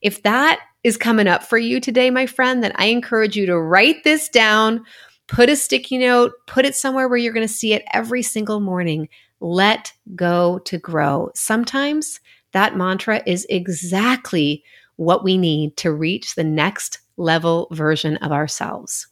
If 0.00 0.22
that 0.22 0.60
is 0.84 0.96
coming 0.96 1.26
up 1.26 1.42
for 1.42 1.58
you 1.58 1.80
today, 1.80 2.10
my 2.10 2.26
friend, 2.26 2.62
then 2.62 2.72
I 2.76 2.86
encourage 2.86 3.36
you 3.36 3.46
to 3.46 3.58
write 3.58 4.04
this 4.04 4.28
down, 4.28 4.84
put 5.26 5.48
a 5.48 5.56
sticky 5.56 5.98
note, 5.98 6.32
put 6.46 6.64
it 6.64 6.76
somewhere 6.76 7.08
where 7.08 7.18
you're 7.18 7.32
going 7.32 7.46
to 7.46 7.52
see 7.52 7.72
it 7.72 7.84
every 7.92 8.22
single 8.22 8.60
morning. 8.60 9.08
Let 9.40 9.92
go 10.14 10.60
to 10.60 10.78
grow. 10.78 11.30
Sometimes 11.34 12.20
that 12.52 12.76
mantra 12.76 13.22
is 13.26 13.46
exactly 13.50 14.62
what 14.96 15.24
we 15.24 15.36
need 15.36 15.76
to 15.78 15.92
reach 15.92 16.34
the 16.34 16.44
next 16.44 17.00
level 17.16 17.68
version 17.72 18.16
of 18.18 18.32
ourselves. 18.32 19.06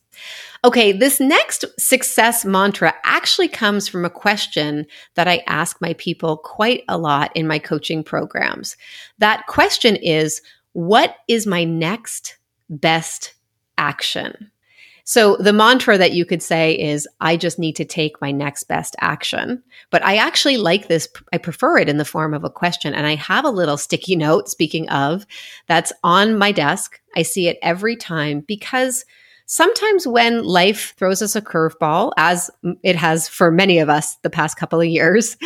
Okay, 0.65 0.93
this 0.93 1.21
next 1.21 1.65
success 1.79 2.45
mantra 2.45 2.95
actually 3.05 3.49
comes 3.49 3.89
from 3.89 4.05
a 4.05 4.11
question 4.11 4.87
that 5.15 5.29
I 5.29 5.43
ask 5.47 5.81
my 5.81 5.93
people 5.95 6.39
quite 6.39 6.83
a 6.89 6.99
lot 6.99 7.31
in 7.37 7.47
my 7.47 7.59
coaching 7.59 8.03
programs. 8.03 8.77
That 9.19 9.47
question 9.47 9.97
is 9.97 10.43
What 10.73 11.17
is 11.29 11.47
my 11.47 11.65
next 11.65 12.37
best 12.69 13.35
action? 13.79 14.51
So 15.09 15.37
the 15.37 15.53
mantra 15.53 15.97
that 15.99 16.15
you 16.15 16.25
could 16.25 16.43
say 16.43 16.77
is, 16.77 17.07
I 17.21 17.37
just 17.37 17.61
need 17.61 17.77
to 17.77 17.85
take 17.85 18.21
my 18.21 18.33
next 18.33 18.65
best 18.65 18.97
action. 19.01 19.63
But 19.91 20.05
I 20.05 20.17
actually 20.17 20.57
like 20.57 20.89
this. 20.89 21.09
I 21.33 21.39
prefer 21.39 21.79
it 21.79 21.89
in 21.89 21.99
the 21.99 22.05
form 22.05 22.35
of 22.35 22.43
a 22.43 22.51
question. 22.51 22.93
And 22.93 23.07
I 23.07 23.15
have 23.15 23.45
a 23.45 23.51
little 23.51 23.77
sticky 23.77 24.17
note, 24.17 24.49
speaking 24.49 24.89
of, 24.89 25.25
that's 25.69 25.93
on 26.03 26.37
my 26.37 26.51
desk. 26.51 27.01
I 27.15 27.23
see 27.23 27.47
it 27.47 27.57
every 27.63 27.95
time 27.95 28.41
because 28.41 29.05
sometimes 29.47 30.07
when 30.07 30.45
life 30.45 30.95
throws 30.97 31.23
us 31.23 31.35
a 31.35 31.43
curveball, 31.43 32.13
as 32.17 32.51
it 32.83 32.97
has 32.97 33.29
for 33.29 33.51
many 33.51 33.79
of 33.79 33.89
us 33.89 34.17
the 34.17 34.31
past 34.31 34.59
couple 34.59 34.81
of 34.81 34.87
years, 34.87 35.37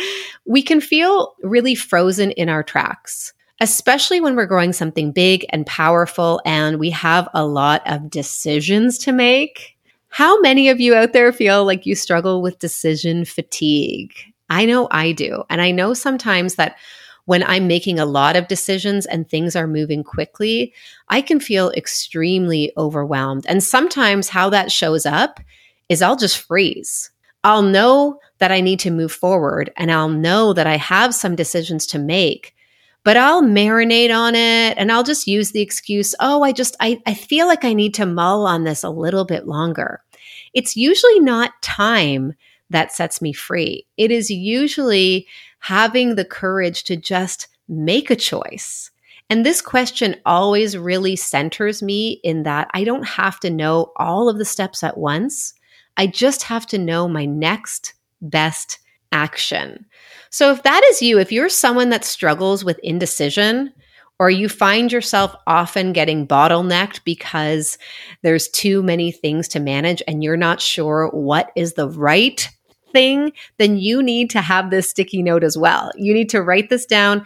we 0.45 0.61
can 0.61 0.81
feel 0.81 1.35
really 1.43 1.75
frozen 1.75 2.31
in 2.31 2.49
our 2.49 2.63
tracks 2.63 3.33
especially 3.61 4.19
when 4.19 4.35
we're 4.35 4.47
growing 4.47 4.73
something 4.73 5.11
big 5.11 5.45
and 5.49 5.67
powerful 5.67 6.41
and 6.45 6.79
we 6.79 6.89
have 6.89 7.29
a 7.35 7.45
lot 7.45 7.83
of 7.85 8.09
decisions 8.09 8.97
to 8.97 9.11
make. 9.11 9.77
How 10.09 10.41
many 10.41 10.67
of 10.67 10.81
you 10.81 10.95
out 10.95 11.13
there 11.13 11.31
feel 11.31 11.63
like 11.63 11.85
you 11.85 11.93
struggle 11.93 12.41
with 12.41 12.57
decision 12.57 13.23
fatigue? 13.23 14.13
I 14.49 14.65
know 14.65 14.87
I 14.89 15.11
do. 15.11 15.43
And 15.49 15.61
I 15.61 15.69
know 15.69 15.93
sometimes 15.93 16.55
that 16.55 16.75
when 17.31 17.43
I'm 17.43 17.65
making 17.65 17.97
a 17.97 18.05
lot 18.05 18.35
of 18.35 18.49
decisions 18.49 19.05
and 19.05 19.25
things 19.25 19.55
are 19.55 19.65
moving 19.65 20.03
quickly, 20.03 20.73
I 21.07 21.21
can 21.21 21.39
feel 21.39 21.71
extremely 21.71 22.73
overwhelmed. 22.75 23.45
And 23.47 23.63
sometimes 23.63 24.27
how 24.27 24.49
that 24.49 24.69
shows 24.69 25.05
up 25.05 25.39
is 25.87 26.01
I'll 26.01 26.17
just 26.17 26.39
freeze. 26.39 27.09
I'll 27.45 27.61
know 27.61 28.19
that 28.39 28.51
I 28.51 28.59
need 28.59 28.81
to 28.81 28.91
move 28.91 29.13
forward 29.13 29.71
and 29.77 29.89
I'll 29.93 30.09
know 30.09 30.51
that 30.51 30.67
I 30.67 30.75
have 30.75 31.15
some 31.15 31.37
decisions 31.37 31.87
to 31.87 31.99
make 31.99 32.53
but 33.05 33.17
I'll 33.17 33.41
marinate 33.41 34.15
on 34.15 34.35
it 34.35 34.77
and 34.77 34.91
I'll 34.91 35.03
just 35.03 35.25
use 35.25 35.51
the 35.51 35.61
excuse, 35.61 36.13
oh, 36.19 36.43
I 36.43 36.51
just, 36.51 36.75
I, 36.79 37.01
I 37.07 37.15
feel 37.15 37.47
like 37.47 37.65
I 37.65 37.73
need 37.73 37.95
to 37.95 38.05
mull 38.05 38.45
on 38.45 38.63
this 38.63 38.83
a 38.83 38.91
little 38.91 39.25
bit 39.25 39.47
longer. 39.47 40.03
It's 40.53 40.75
usually 40.75 41.19
not 41.19 41.59
time 41.63 42.35
that 42.71 42.91
sets 42.91 43.21
me 43.21 43.33
free. 43.33 43.85
It 43.97 44.11
is 44.11 44.29
usually 44.29 45.27
having 45.59 46.15
the 46.15 46.25
courage 46.25 46.83
to 46.85 46.95
just 46.95 47.47
make 47.67 48.09
a 48.09 48.15
choice. 48.15 48.91
And 49.29 49.45
this 49.45 49.61
question 49.61 50.15
always 50.25 50.77
really 50.77 51.15
centers 51.15 51.81
me 51.81 52.19
in 52.23 52.43
that 52.43 52.69
I 52.73 52.83
don't 52.83 53.07
have 53.07 53.39
to 53.41 53.49
know 53.49 53.91
all 53.95 54.27
of 54.27 54.37
the 54.37 54.45
steps 54.45 54.83
at 54.83 54.97
once. 54.97 55.53
I 55.95 56.07
just 56.07 56.43
have 56.43 56.65
to 56.67 56.77
know 56.77 57.07
my 57.07 57.25
next 57.25 57.93
best 58.21 58.79
action. 59.11 59.85
So, 60.29 60.51
if 60.51 60.63
that 60.63 60.83
is 60.91 61.01
you, 61.01 61.19
if 61.19 61.31
you're 61.31 61.49
someone 61.49 61.89
that 61.89 62.05
struggles 62.05 62.63
with 62.63 62.79
indecision, 62.79 63.73
or 64.21 64.29
you 64.29 64.47
find 64.47 64.91
yourself 64.91 65.35
often 65.47 65.93
getting 65.93 66.27
bottlenecked 66.27 67.03
because 67.03 67.79
there's 68.21 68.47
too 68.49 68.83
many 68.83 69.11
things 69.11 69.47
to 69.47 69.59
manage 69.59 70.03
and 70.07 70.23
you're 70.23 70.37
not 70.37 70.61
sure 70.61 71.09
what 71.09 71.51
is 71.55 71.73
the 71.73 71.89
right 71.89 72.47
thing, 72.91 73.31
then 73.57 73.77
you 73.77 74.01
need 74.03 74.29
to 74.31 74.41
have 74.41 74.69
this 74.69 74.89
sticky 74.89 75.23
note 75.23 75.43
as 75.43 75.57
well. 75.57 75.91
You 75.95 76.13
need 76.13 76.29
to 76.29 76.41
write 76.41 76.69
this 76.69 76.85
down. 76.85 77.25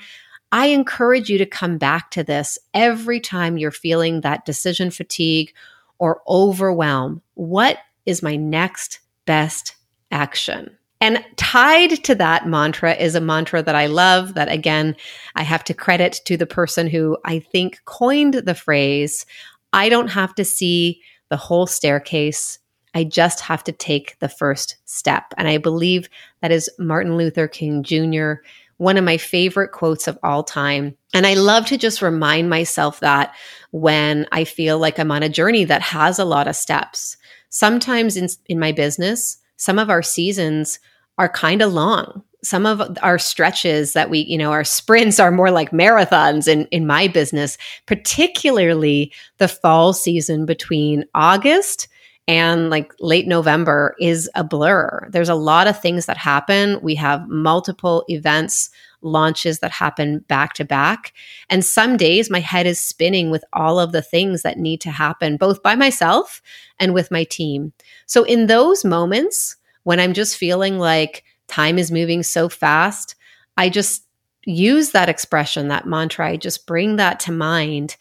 I 0.51 0.67
encourage 0.67 1.29
you 1.29 1.38
to 1.38 1.45
come 1.45 1.77
back 1.77 2.12
to 2.12 2.24
this 2.24 2.57
every 2.74 3.19
time 3.19 3.57
you're 3.57 3.72
feeling 3.72 4.22
that 4.22 4.45
decision 4.45 4.91
fatigue 4.91 5.53
or 6.00 6.22
overwhelm. 6.27 7.22
What 7.34 7.79
is 8.05 8.24
my 8.24 8.36
next 8.36 9.00
best 9.25 9.75
action? 10.12 10.77
And 11.01 11.24
tied 11.36 12.03
to 12.05 12.15
that 12.15 12.48
mantra 12.48 12.93
is 12.93 13.15
a 13.15 13.22
mantra 13.22 13.62
that 13.62 13.75
I 13.75 13.88
love 13.88 14.34
that 14.36 14.50
again, 14.50 14.95
I 15.36 15.43
have 15.43 15.63
to 15.65 15.74
credit 15.74 16.22
to 16.25 16.38
the 16.38 16.45
person 16.45 16.88
who 16.88 17.17
I 17.25 17.39
think 17.39 17.81
coined 17.86 18.36
the 18.36 18.55
phrase 18.55 19.25
I 19.74 19.89
don't 19.89 20.07
have 20.07 20.34
to 20.36 20.45
see 20.45 21.01
the 21.29 21.36
whole 21.36 21.67
staircase. 21.67 22.60
I 22.95 23.03
just 23.03 23.41
have 23.41 23.63
to 23.65 23.73
take 23.73 24.17
the 24.19 24.29
first 24.29 24.77
step. 24.85 25.33
And 25.37 25.47
I 25.47 25.57
believe 25.57 26.09
that 26.41 26.51
is 26.51 26.69
Martin 26.79 27.17
Luther 27.17 27.47
King 27.47 27.83
Jr., 27.83 28.35
one 28.77 28.97
of 28.97 29.03
my 29.03 29.17
favorite 29.17 29.71
quotes 29.71 30.07
of 30.07 30.17
all 30.23 30.43
time. 30.43 30.97
And 31.13 31.27
I 31.27 31.35
love 31.35 31.65
to 31.67 31.77
just 31.77 32.01
remind 32.01 32.49
myself 32.49 33.01
that 33.01 33.35
when 33.71 34.25
I 34.31 34.45
feel 34.45 34.79
like 34.79 34.97
I'm 34.97 35.11
on 35.11 35.23
a 35.23 35.29
journey 35.29 35.65
that 35.65 35.81
has 35.81 36.19
a 36.19 36.25
lot 36.25 36.47
of 36.47 36.55
steps. 36.55 37.17
Sometimes 37.49 38.17
in, 38.17 38.27
in 38.47 38.59
my 38.59 38.71
business, 38.71 39.37
some 39.57 39.79
of 39.79 39.89
our 39.89 40.01
seasons 40.01 40.79
are 41.17 41.29
kind 41.29 41.61
of 41.61 41.73
long. 41.73 42.23
Some 42.43 42.65
of 42.65 42.97
our 43.01 43.17
stretches 43.17 43.93
that 43.93 44.09
we, 44.09 44.19
you 44.19 44.37
know, 44.37 44.51
our 44.51 44.63
sprints 44.63 45.19
are 45.19 45.31
more 45.31 45.51
like 45.51 45.71
marathons 45.71 46.47
in, 46.47 46.65
in 46.67 46.85
my 46.85 47.07
business, 47.07 47.57
particularly 47.85 49.11
the 49.37 49.47
fall 49.47 49.93
season 49.93 50.45
between 50.45 51.05
August 51.15 51.87
and 52.27 52.70
like 52.70 52.91
late 53.00 53.27
November 53.27 53.96
is 54.00 54.29
a 54.34 54.44
blur. 54.44 55.08
There's 55.12 55.29
a 55.29 55.36
lot 55.36 55.67
of 55.67 55.79
things 55.79 56.08
that 56.08 56.17
happen. 56.17 56.79
We 56.82 56.96
have 56.96 57.27
multiple 57.27 58.03
events, 58.08 58.72
launches 59.01 59.60
that 59.60 59.72
happen 59.72 60.20
back 60.27 60.53
to 60.53 60.65
back. 60.65 61.13
And 61.50 61.63
some 61.63 61.98
days 61.98 62.32
my 62.32 62.39
head 62.39 62.65
is 62.65 62.79
spinning 62.79 63.29
with 63.29 63.46
all 63.53 63.79
of 63.79 63.91
the 63.91 64.01
things 64.01 64.41
that 64.41 64.58
need 64.58 64.82
to 64.82 64.91
happen, 64.91 65.38
both 65.38 65.62
by 65.62 65.75
myself 65.75 66.41
and 66.79 66.94
with 66.94 67.12
my 67.12 67.24
team. 67.25 67.74
So 68.08 68.24
in 68.24 68.48
those 68.48 68.84
moments, 68.84 69.55
when 69.84 70.00
I'm 70.00 70.13
just 70.13 70.36
feeling 70.36 70.79
like 70.79 71.24
time 71.48 71.77
is 71.77 71.91
moving 71.91 72.24
so 72.24 72.50
fast, 72.50 73.15
I 73.55 73.70
just 73.70 74.03
use 74.46 74.91
that 74.91 75.10
expression, 75.10 75.67
that 75.67 75.86
mantra. 75.86 76.29
I 76.29 76.38
just 76.38 76.65
bring 76.65 76.96
that 76.96 77.20
to 77.22 77.32
mind. 77.32 77.98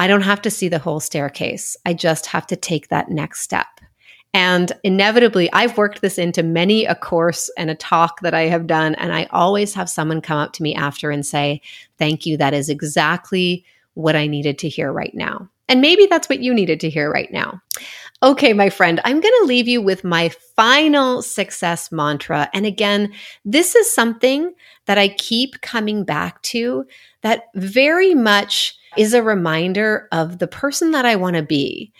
I 0.00 0.06
don't 0.06 0.22
have 0.22 0.40
to 0.42 0.50
see 0.50 0.68
the 0.68 0.78
whole 0.78 0.98
staircase. 0.98 1.76
I 1.84 1.92
just 1.92 2.24
have 2.24 2.46
to 2.46 2.56
take 2.56 2.88
that 2.88 3.10
next 3.10 3.42
step. 3.42 3.66
And 4.32 4.72
inevitably, 4.82 5.52
I've 5.52 5.76
worked 5.76 6.00
this 6.00 6.16
into 6.16 6.42
many 6.42 6.86
a 6.86 6.94
course 6.94 7.50
and 7.58 7.68
a 7.68 7.74
talk 7.74 8.20
that 8.22 8.32
I 8.32 8.46
have 8.46 8.66
done. 8.66 8.94
And 8.94 9.12
I 9.12 9.28
always 9.30 9.74
have 9.74 9.90
someone 9.90 10.22
come 10.22 10.38
up 10.38 10.54
to 10.54 10.62
me 10.62 10.74
after 10.74 11.10
and 11.10 11.26
say, 11.26 11.60
Thank 11.98 12.24
you. 12.24 12.38
That 12.38 12.54
is 12.54 12.70
exactly 12.70 13.62
what 13.92 14.16
I 14.16 14.26
needed 14.26 14.58
to 14.60 14.70
hear 14.70 14.90
right 14.90 15.14
now. 15.14 15.50
And 15.68 15.82
maybe 15.82 16.06
that's 16.06 16.30
what 16.30 16.40
you 16.40 16.54
needed 16.54 16.80
to 16.80 16.88
hear 16.88 17.12
right 17.12 17.30
now. 17.30 17.60
Okay, 18.22 18.54
my 18.54 18.70
friend, 18.70 19.02
I'm 19.04 19.20
going 19.20 19.34
to 19.40 19.46
leave 19.46 19.68
you 19.68 19.82
with 19.82 20.02
my 20.02 20.30
final 20.56 21.20
success 21.20 21.92
mantra. 21.92 22.48
And 22.54 22.64
again, 22.64 23.12
this 23.44 23.74
is 23.74 23.94
something 23.94 24.54
that 24.86 24.96
I 24.96 25.08
keep 25.08 25.60
coming 25.60 26.04
back 26.04 26.40
to 26.44 26.86
that 27.20 27.48
very 27.54 28.14
much 28.14 28.78
is 28.96 29.14
a 29.14 29.22
reminder 29.22 30.08
of 30.12 30.38
the 30.38 30.48
person 30.48 30.90
that 30.92 31.04
I 31.04 31.16
want 31.16 31.36
to 31.36 31.42
be. 31.42 31.92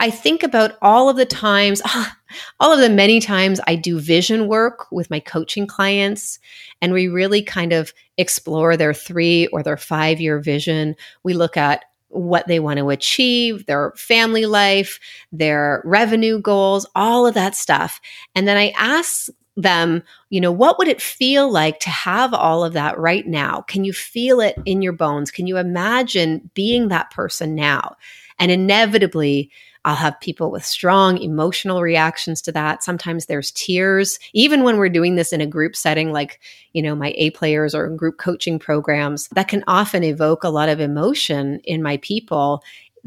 I 0.00 0.10
think 0.10 0.44
about 0.44 0.78
all 0.80 1.08
of 1.08 1.16
the 1.16 1.26
times, 1.26 1.82
all 2.60 2.72
of 2.72 2.80
the 2.80 2.88
many 2.88 3.20
times 3.20 3.60
I 3.66 3.74
do 3.74 3.98
vision 3.98 4.46
work 4.46 4.86
with 4.92 5.10
my 5.10 5.20
coaching 5.20 5.66
clients, 5.66 6.38
and 6.80 6.92
we 6.92 7.08
really 7.08 7.42
kind 7.42 7.72
of 7.72 7.92
explore 8.16 8.76
their 8.76 8.94
three 8.94 9.48
or 9.48 9.62
their 9.62 9.76
five 9.76 10.20
year 10.20 10.38
vision. 10.38 10.94
We 11.24 11.34
look 11.34 11.56
at 11.56 11.84
what 12.10 12.46
they 12.46 12.60
want 12.60 12.78
to 12.78 12.90
achieve, 12.90 13.66
their 13.66 13.92
family 13.96 14.46
life, 14.46 14.98
their 15.32 15.82
revenue 15.84 16.40
goals, 16.40 16.86
all 16.94 17.26
of 17.26 17.34
that 17.34 17.54
stuff. 17.54 18.00
And 18.34 18.48
then 18.48 18.56
I 18.56 18.72
ask 18.78 19.28
them, 19.58 20.02
you 20.30 20.40
know, 20.40 20.52
what 20.52 20.78
would 20.78 20.88
it 20.88 21.02
feel 21.02 21.50
like 21.50 21.80
to 21.80 21.90
have 21.90 22.32
all 22.32 22.64
of 22.64 22.74
that 22.74 22.96
right 22.98 23.26
now? 23.26 23.62
Can 23.62 23.84
you 23.84 23.92
feel 23.92 24.40
it 24.40 24.56
in 24.64 24.82
your 24.82 24.92
bones? 24.92 25.30
Can 25.30 25.46
you 25.46 25.58
imagine 25.58 26.48
being 26.54 26.88
that 26.88 27.10
person 27.10 27.54
now? 27.54 27.96
And 28.38 28.52
inevitably, 28.52 29.50
I'll 29.84 29.96
have 29.96 30.20
people 30.20 30.50
with 30.50 30.64
strong 30.64 31.18
emotional 31.18 31.82
reactions 31.82 32.42
to 32.42 32.52
that. 32.52 32.84
Sometimes 32.84 33.26
there's 33.26 33.50
tears, 33.52 34.18
even 34.32 34.62
when 34.62 34.76
we're 34.76 34.88
doing 34.88 35.16
this 35.16 35.32
in 35.32 35.40
a 35.40 35.46
group 35.46 35.74
setting, 35.74 36.12
like, 36.12 36.40
you 36.72 36.82
know, 36.82 36.94
my 36.94 37.12
A 37.16 37.30
players 37.30 37.74
or 37.74 37.88
group 37.88 38.18
coaching 38.18 38.58
programs, 38.58 39.28
that 39.28 39.48
can 39.48 39.64
often 39.66 40.04
evoke 40.04 40.44
a 40.44 40.50
lot 40.50 40.68
of 40.68 40.78
emotion 40.78 41.60
in 41.64 41.82
my 41.82 41.96
people 41.98 42.62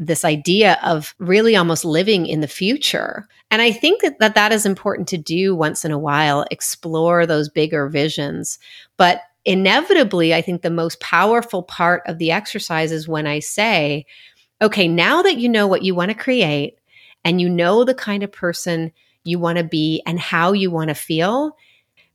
this 0.06 0.24
idea 0.24 0.78
of 0.82 1.14
really 1.18 1.56
almost 1.56 1.84
living 1.84 2.26
in 2.26 2.40
the 2.40 2.48
future. 2.48 3.26
And 3.50 3.62
I 3.62 3.70
think 3.70 4.02
that, 4.02 4.18
that 4.18 4.34
that 4.34 4.52
is 4.52 4.66
important 4.66 5.08
to 5.08 5.18
do 5.18 5.54
once 5.54 5.84
in 5.84 5.92
a 5.92 5.98
while, 5.98 6.44
explore 6.50 7.26
those 7.26 7.48
bigger 7.48 7.88
visions. 7.88 8.58
But 8.96 9.22
inevitably, 9.44 10.34
I 10.34 10.42
think 10.42 10.62
the 10.62 10.70
most 10.70 11.00
powerful 11.00 11.62
part 11.62 12.02
of 12.06 12.18
the 12.18 12.30
exercise 12.30 12.92
is 12.92 13.08
when 13.08 13.26
I 13.26 13.38
say, 13.38 14.06
okay, 14.60 14.88
now 14.88 15.22
that 15.22 15.38
you 15.38 15.48
know 15.48 15.66
what 15.66 15.82
you 15.82 15.94
want 15.94 16.10
to 16.10 16.16
create 16.16 16.78
and 17.24 17.40
you 17.40 17.48
know 17.48 17.84
the 17.84 17.94
kind 17.94 18.22
of 18.22 18.32
person 18.32 18.92
you 19.24 19.38
want 19.38 19.58
to 19.58 19.64
be 19.64 20.02
and 20.06 20.18
how 20.18 20.52
you 20.52 20.70
want 20.70 20.88
to 20.88 20.94
feel, 20.94 21.56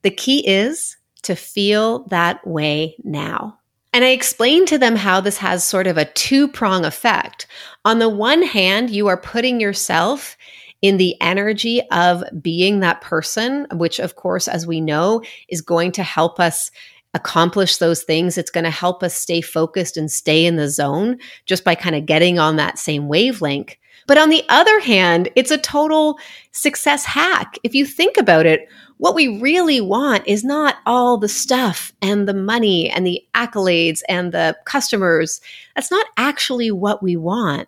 the 0.02 0.12
key 0.12 0.48
is 0.48 0.98
to 1.24 1.36
feel 1.36 2.06
that 2.08 2.46
way 2.46 2.96
now. 3.04 3.57
And 3.94 4.04
I 4.06 4.10
explained 4.10 4.68
to 4.70 4.78
them 4.78 4.96
how 4.96 5.22
this 5.22 5.38
has 5.38 5.64
sort 5.64 5.88
of 5.88 5.98
a 5.98 6.06
two 6.06 6.48
prong 6.48 6.86
effect. 6.86 7.48
On 7.86 8.00
the 8.00 8.10
one 8.10 8.44
hand, 8.44 8.90
you 8.90 9.08
are 9.08 9.18
putting 9.18 9.60
yourself 9.60 10.38
in 10.82 10.98
the 10.98 11.20
energy 11.22 11.82
of 11.92 12.24
being 12.42 12.80
that 12.80 13.02
person, 13.02 13.66
which, 13.74 14.00
of 14.00 14.16
course, 14.16 14.48
as 14.48 14.68
we 14.68 14.80
know, 14.80 15.24
is 15.50 15.62
going 15.62 15.92
to 15.94 16.04
help 16.04 16.40
us 16.40 16.70
accomplish 17.14 17.78
those 17.78 18.04
things. 18.04 18.38
It's 18.38 18.52
going 18.52 18.64
to 18.66 18.70
help 18.70 19.02
us 19.02 19.16
stay 19.16 19.42
focused 19.42 19.98
and 19.98 20.12
stay 20.12 20.46
in 20.46 20.56
the 20.56 20.70
zone 20.70 21.18
just 21.46 21.64
by 21.64 21.74
kind 21.74 21.96
of 21.96 22.06
getting 22.06 22.38
on 22.38 22.58
that 22.58 22.78
same 22.78 23.08
wavelength. 23.08 23.76
But 24.08 24.18
on 24.18 24.30
the 24.30 24.44
other 24.50 24.80
hand, 24.80 25.30
it's 25.36 25.52
a 25.52 25.58
total 25.58 26.18
success 26.52 27.06
hack. 27.06 27.58
If 27.64 27.76
you 27.76 27.86
think 27.86 28.18
about 28.18 28.46
it, 28.46 28.68
what 28.98 29.14
we 29.14 29.40
really 29.40 29.80
want 29.82 30.28
is 30.28 30.44
not 30.44 30.78
all 30.86 31.18
the 31.18 31.30
stuff 31.30 31.94
and 32.02 32.28
the 32.28 32.34
money 32.34 32.90
and 32.90 33.06
the 33.06 33.22
accolades 33.36 34.02
and 34.10 34.32
the 34.32 34.58
customers. 34.66 35.40
That's 35.76 35.92
not 35.92 36.08
actually 36.18 36.72
what 36.72 37.04
we 37.04 37.16
want. 37.16 37.68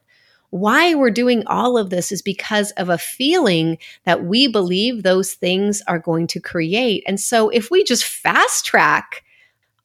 Why 0.52 0.96
we're 0.96 1.12
doing 1.12 1.44
all 1.46 1.78
of 1.78 1.92
this 1.92 2.12
is 2.12 2.24
because 2.24 2.72
of 2.72 2.90
a 2.90 2.98
feeling 2.98 3.78
that 4.06 4.24
we 4.24 4.48
believe 4.48 5.04
those 5.04 5.34
things 5.34 5.84
are 5.88 6.00
going 6.00 6.26
to 6.28 6.40
create. 6.40 7.04
And 7.06 7.20
so 7.20 7.50
if 7.50 7.70
we 7.70 7.84
just 7.84 8.04
fast 8.04 8.66
track 8.66 9.24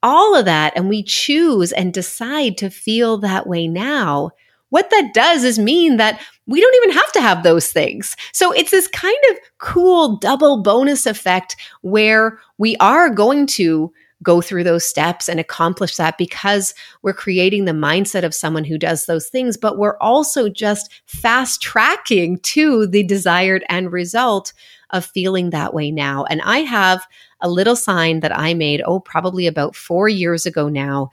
all 0.03 0.35
of 0.35 0.47
that 0.47 0.73
and 0.77 0.89
we 0.89 1.03
choose 1.03 1.73
and 1.73 1.93
decide 1.93 2.57
to 2.59 2.71
feel 2.71 3.19
that 3.19 3.47
way 3.47 3.69
now, 3.69 4.31
what 4.75 4.91
that 4.91 5.15
does 5.15 5.45
is 5.45 5.57
mean 5.57 5.99
that 5.99 6.21
we 6.49 6.61
don't 6.61 6.75
even 6.83 6.91
have 6.91 7.13
to 7.13 7.21
have 7.21 7.45
those 7.45 7.71
things. 7.71 8.17
So 8.33 8.51
it's 8.51 8.73
this 8.73 8.89
kind 8.89 9.17
of 9.31 9.37
cool 9.59 10.17
double 10.17 10.65
bonus 10.65 11.07
effect 11.07 11.55
where 11.83 12.41
we 12.59 12.75
are 12.79 13.09
going 13.09 13.47
to 13.47 13.93
go 14.25 14.41
through 14.41 14.65
those 14.65 14.85
steps 14.85 15.29
and 15.29 15.39
accomplish 15.39 15.95
that 15.95 16.19
because 16.19 16.75
we're 17.03 17.13
creating 17.13 17.67
the 17.67 17.71
mindset 17.73 18.25
of 18.25 18.35
someone 18.35 18.65
who 18.65 18.77
does 18.77 19.07
those 19.07 19.29
things, 19.29 19.57
but 19.57 19.79
we're 19.79 19.97
also 19.99 20.49
just 20.49 20.91
fast 21.07 21.63
tracking 21.63 22.39
to 22.39 22.89
the 22.89 23.05
desired 23.05 23.65
end 23.69 23.93
result 23.93 24.53
of 24.91 25.05
feeling 25.05 25.51
that 25.51 25.73
way 25.73 25.93
now. 25.93 26.25
And 26.25 26.43
I 26.43 26.59
have 26.63 27.07
a 27.41 27.49
little 27.49 27.77
sign 27.77 28.21
that 28.21 28.37
I 28.37 28.55
made, 28.55 28.83
oh, 28.85 28.99
probably 28.99 29.47
about 29.47 29.77
four 29.77 30.09
years 30.09 30.47
ago 30.47 30.69
now. 30.69 31.13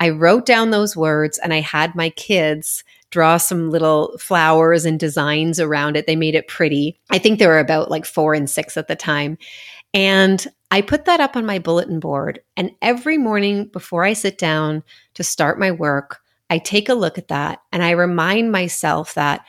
I 0.00 0.10
wrote 0.10 0.46
down 0.46 0.70
those 0.70 0.96
words 0.96 1.38
and 1.38 1.52
I 1.52 1.60
had 1.60 1.94
my 1.94 2.10
kids 2.10 2.84
draw 3.10 3.36
some 3.36 3.70
little 3.70 4.16
flowers 4.18 4.84
and 4.84 5.00
designs 5.00 5.58
around 5.58 5.96
it. 5.96 6.06
They 6.06 6.16
made 6.16 6.34
it 6.34 6.48
pretty. 6.48 6.98
I 7.10 7.18
think 7.18 7.38
they 7.38 7.46
were 7.46 7.58
about 7.58 7.90
like 7.90 8.04
four 8.04 8.34
and 8.34 8.48
six 8.48 8.76
at 8.76 8.88
the 8.88 8.96
time. 8.96 9.38
And 9.94 10.46
I 10.70 10.82
put 10.82 11.06
that 11.06 11.20
up 11.20 11.36
on 11.36 11.46
my 11.46 11.58
bulletin 11.58 12.00
board. 12.00 12.40
And 12.56 12.72
every 12.82 13.16
morning 13.16 13.66
before 13.66 14.04
I 14.04 14.12
sit 14.12 14.36
down 14.36 14.82
to 15.14 15.24
start 15.24 15.58
my 15.58 15.70
work, 15.70 16.20
I 16.50 16.58
take 16.58 16.88
a 16.88 16.94
look 16.94 17.18
at 17.18 17.28
that 17.28 17.60
and 17.72 17.82
I 17.82 17.90
remind 17.90 18.52
myself 18.52 19.14
that, 19.14 19.44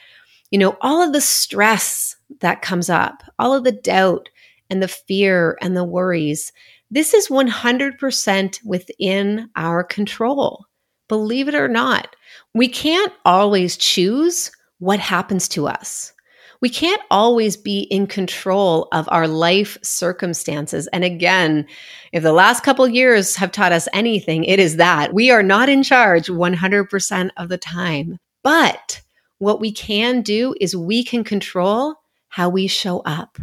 you 0.52 0.60
know, 0.60 0.78
all 0.82 1.02
of 1.02 1.14
the 1.14 1.22
stress 1.22 2.16
that 2.40 2.62
comes 2.62 2.90
up, 2.90 3.24
all 3.38 3.54
of 3.54 3.64
the 3.64 3.72
doubt 3.72 4.30
and 4.70 4.82
the 4.82 4.88
fear 4.88 5.58
and 5.62 5.76
the 5.76 5.84
worries, 5.84 6.52
this 6.92 7.14
is 7.14 7.28
100% 7.28 8.64
within 8.64 9.50
our 9.56 9.84
control. 9.84 10.66
Believe 11.08 11.48
it 11.48 11.56
or 11.56 11.68
not, 11.68 12.16
we 12.54 12.68
can't 12.68 13.14
always 13.26 13.78
choose 13.78 14.52
what 14.80 15.00
happens 15.00 15.48
to 15.50 15.68
us. 15.68 16.14
We 16.62 16.70
can't 16.70 17.02
always 17.10 17.56
be 17.56 17.82
in 17.84 18.06
control 18.08 18.90
of 18.92 19.08
our 19.12 19.28
life 19.28 19.78
circumstances. 19.82 20.88
And 20.88 21.06
again, 21.06 21.66
if 22.12 22.22
the 22.22 22.34
last 22.34 22.64
couple 22.64 22.86
years 22.88 23.36
have 23.38 23.52
taught 23.52 23.72
us 23.72 23.88
anything, 23.94 24.44
it 24.44 24.60
is 24.60 24.76
that 24.76 25.14
we 25.14 25.32
are 25.32 25.44
not 25.44 25.70
in 25.70 25.84
charge 25.84 26.28
100% 26.28 27.30
of 27.38 27.48
the 27.48 27.58
time. 27.58 28.18
But 28.44 29.02
what 29.38 29.62
we 29.62 29.72
can 29.72 30.22
do 30.22 30.54
is 30.60 30.76
we 30.76 31.04
can 31.04 31.24
control 31.24 31.96
how 32.28 32.50
we 32.50 32.68
show 32.68 33.00
up. 33.00 33.38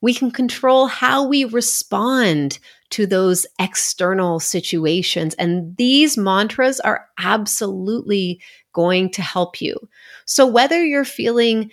We 0.00 0.14
can 0.14 0.30
control 0.30 0.86
how 0.86 1.26
we 1.26 1.44
respond 1.44 2.58
to 2.90 3.06
those 3.06 3.46
external 3.58 4.40
situations. 4.40 5.34
And 5.34 5.76
these 5.76 6.16
mantras 6.16 6.80
are 6.80 7.06
absolutely 7.18 8.40
going 8.72 9.10
to 9.10 9.22
help 9.22 9.60
you. 9.60 9.76
So, 10.24 10.46
whether 10.46 10.84
you're 10.84 11.04
feeling 11.04 11.70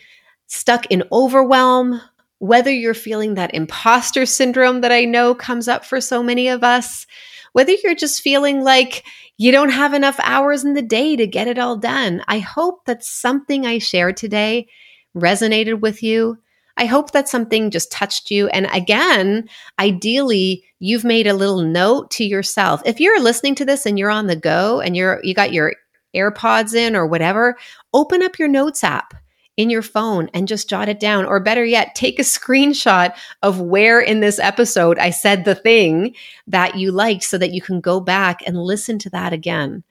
stuck 0.47 0.86
in 0.88 1.03
overwhelm, 1.12 2.01
whether 2.39 2.71
you're 2.71 2.93
feeling 2.93 3.36
that 3.36 3.53
imposter 3.53 4.25
syndrome 4.25 4.81
that 4.81 4.91
I 4.91 5.05
know 5.05 5.33
comes 5.33 5.67
up 5.67 5.86
for 5.86 6.01
so 6.01 6.21
many 6.23 6.47
of 6.47 6.63
us, 6.63 7.05
whether 7.53 7.73
you're 7.83 7.95
just 7.95 8.21
feeling 8.21 8.63
like 8.63 9.03
you 9.38 9.51
don't 9.51 9.69
have 9.69 9.93
enough 9.93 10.19
hours 10.21 10.63
in 10.63 10.73
the 10.73 10.81
day 10.81 11.15
to 11.15 11.27
get 11.27 11.47
it 11.47 11.57
all 11.57 11.77
done, 11.77 12.23
I 12.27 12.39
hope 12.39 12.86
that 12.86 13.03
something 13.03 13.65
I 13.65 13.77
shared 13.79 14.17
today 14.17 14.67
resonated 15.15 15.79
with 15.79 16.03
you 16.03 16.38
I 16.77 16.86
hope 16.86 17.12
that 17.12 17.29
something 17.29 17.69
just 17.69 17.91
touched 17.91 18.31
you. 18.31 18.47
And 18.47 18.67
again, 18.73 19.47
ideally, 19.79 20.63
you've 20.79 21.03
made 21.03 21.27
a 21.27 21.33
little 21.33 21.62
note 21.62 22.09
to 22.12 22.25
yourself. 22.25 22.81
If 22.86 22.99
you're 22.99 23.21
listening 23.21 23.55
to 23.55 23.65
this 23.65 23.86
and 23.86 23.99
you're 23.99 24.09
on 24.09 24.27
the 24.27 24.36
go 24.36 24.81
and 24.81 24.95
you're 24.95 25.19
you 25.23 25.33
got 25.33 25.53
your 25.53 25.75
AirPods 26.15 26.73
in 26.73 26.95
or 26.95 27.05
whatever, 27.05 27.57
open 27.93 28.21
up 28.21 28.39
your 28.39 28.47
notes 28.47 28.83
app 28.83 29.13
in 29.55 29.69
your 29.69 29.83
phone 29.83 30.29
and 30.33 30.47
just 30.47 30.69
jot 30.69 30.89
it 30.89 30.99
down. 30.99 31.25
Or 31.25 31.39
better 31.39 31.63
yet, 31.63 31.95
take 31.95 32.19
a 32.19 32.23
screenshot 32.23 33.13
of 33.41 33.62
where 33.62 33.99
in 33.99 34.19
this 34.19 34.39
episode 34.39 34.97
I 34.97 35.12
said 35.12 35.45
the 35.45 35.55
thing 35.55 36.15
that 36.47 36.75
you 36.75 36.91
liked 36.91 37.23
so 37.23 37.38
that 37.38 37.53
you 37.53 37.62
can 37.62 37.81
go 37.81 37.99
back 37.99 38.41
and 38.45 38.57
listen 38.57 38.97
to 38.99 39.09
that 39.12 39.33
again. 39.33 39.83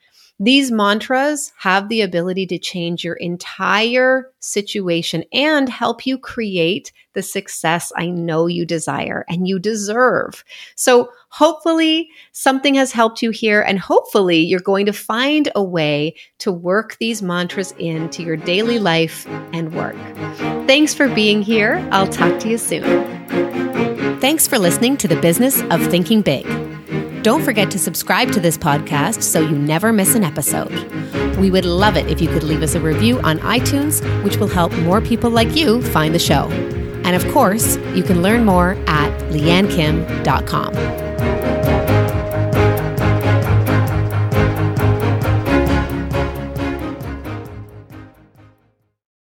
These 0.42 0.72
mantras 0.72 1.52
have 1.58 1.88
the 1.88 2.00
ability 2.00 2.48
to 2.48 2.58
change 2.58 3.04
your 3.04 3.14
entire 3.14 4.28
situation 4.40 5.22
and 5.32 5.68
help 5.68 6.04
you 6.04 6.18
create 6.18 6.90
the 7.12 7.22
success 7.22 7.92
I 7.96 8.08
know 8.08 8.48
you 8.48 8.66
desire 8.66 9.24
and 9.28 9.46
you 9.46 9.60
deserve. 9.60 10.42
So, 10.74 11.10
hopefully, 11.28 12.08
something 12.32 12.74
has 12.74 12.90
helped 12.90 13.22
you 13.22 13.30
here, 13.30 13.62
and 13.62 13.78
hopefully, 13.78 14.38
you're 14.38 14.58
going 14.58 14.86
to 14.86 14.92
find 14.92 15.48
a 15.54 15.62
way 15.62 16.16
to 16.38 16.50
work 16.50 16.96
these 16.98 17.22
mantras 17.22 17.70
into 17.78 18.24
your 18.24 18.36
daily 18.36 18.80
life 18.80 19.28
and 19.52 19.72
work. 19.72 19.94
Thanks 20.66 20.92
for 20.92 21.06
being 21.06 21.42
here. 21.42 21.88
I'll 21.92 22.08
talk 22.08 22.40
to 22.40 22.48
you 22.48 22.58
soon. 22.58 22.82
Thanks 24.18 24.48
for 24.48 24.58
listening 24.58 24.96
to 24.96 25.06
the 25.06 25.20
business 25.20 25.62
of 25.70 25.86
thinking 25.86 26.20
big. 26.20 26.44
Don't 27.22 27.44
forget 27.44 27.70
to 27.70 27.78
subscribe 27.78 28.32
to 28.32 28.40
this 28.40 28.58
podcast 28.58 29.22
so 29.22 29.38
you 29.38 29.56
never 29.56 29.92
miss 29.92 30.16
an 30.16 30.24
episode. 30.24 30.72
We 31.36 31.52
would 31.52 31.64
love 31.64 31.96
it 31.96 32.08
if 32.08 32.20
you 32.20 32.26
could 32.26 32.42
leave 32.42 32.62
us 32.62 32.74
a 32.74 32.80
review 32.80 33.20
on 33.20 33.38
iTunes, 33.38 34.02
which 34.24 34.38
will 34.38 34.48
help 34.48 34.72
more 34.78 35.00
people 35.00 35.30
like 35.30 35.54
you 35.54 35.82
find 35.82 36.16
the 36.16 36.18
show. 36.18 36.48
And 37.04 37.14
of 37.14 37.24
course, 37.32 37.76
you 37.94 38.02
can 38.02 38.22
learn 38.22 38.44
more 38.44 38.72
at 38.88 39.16
leannekim.com. 39.30 41.11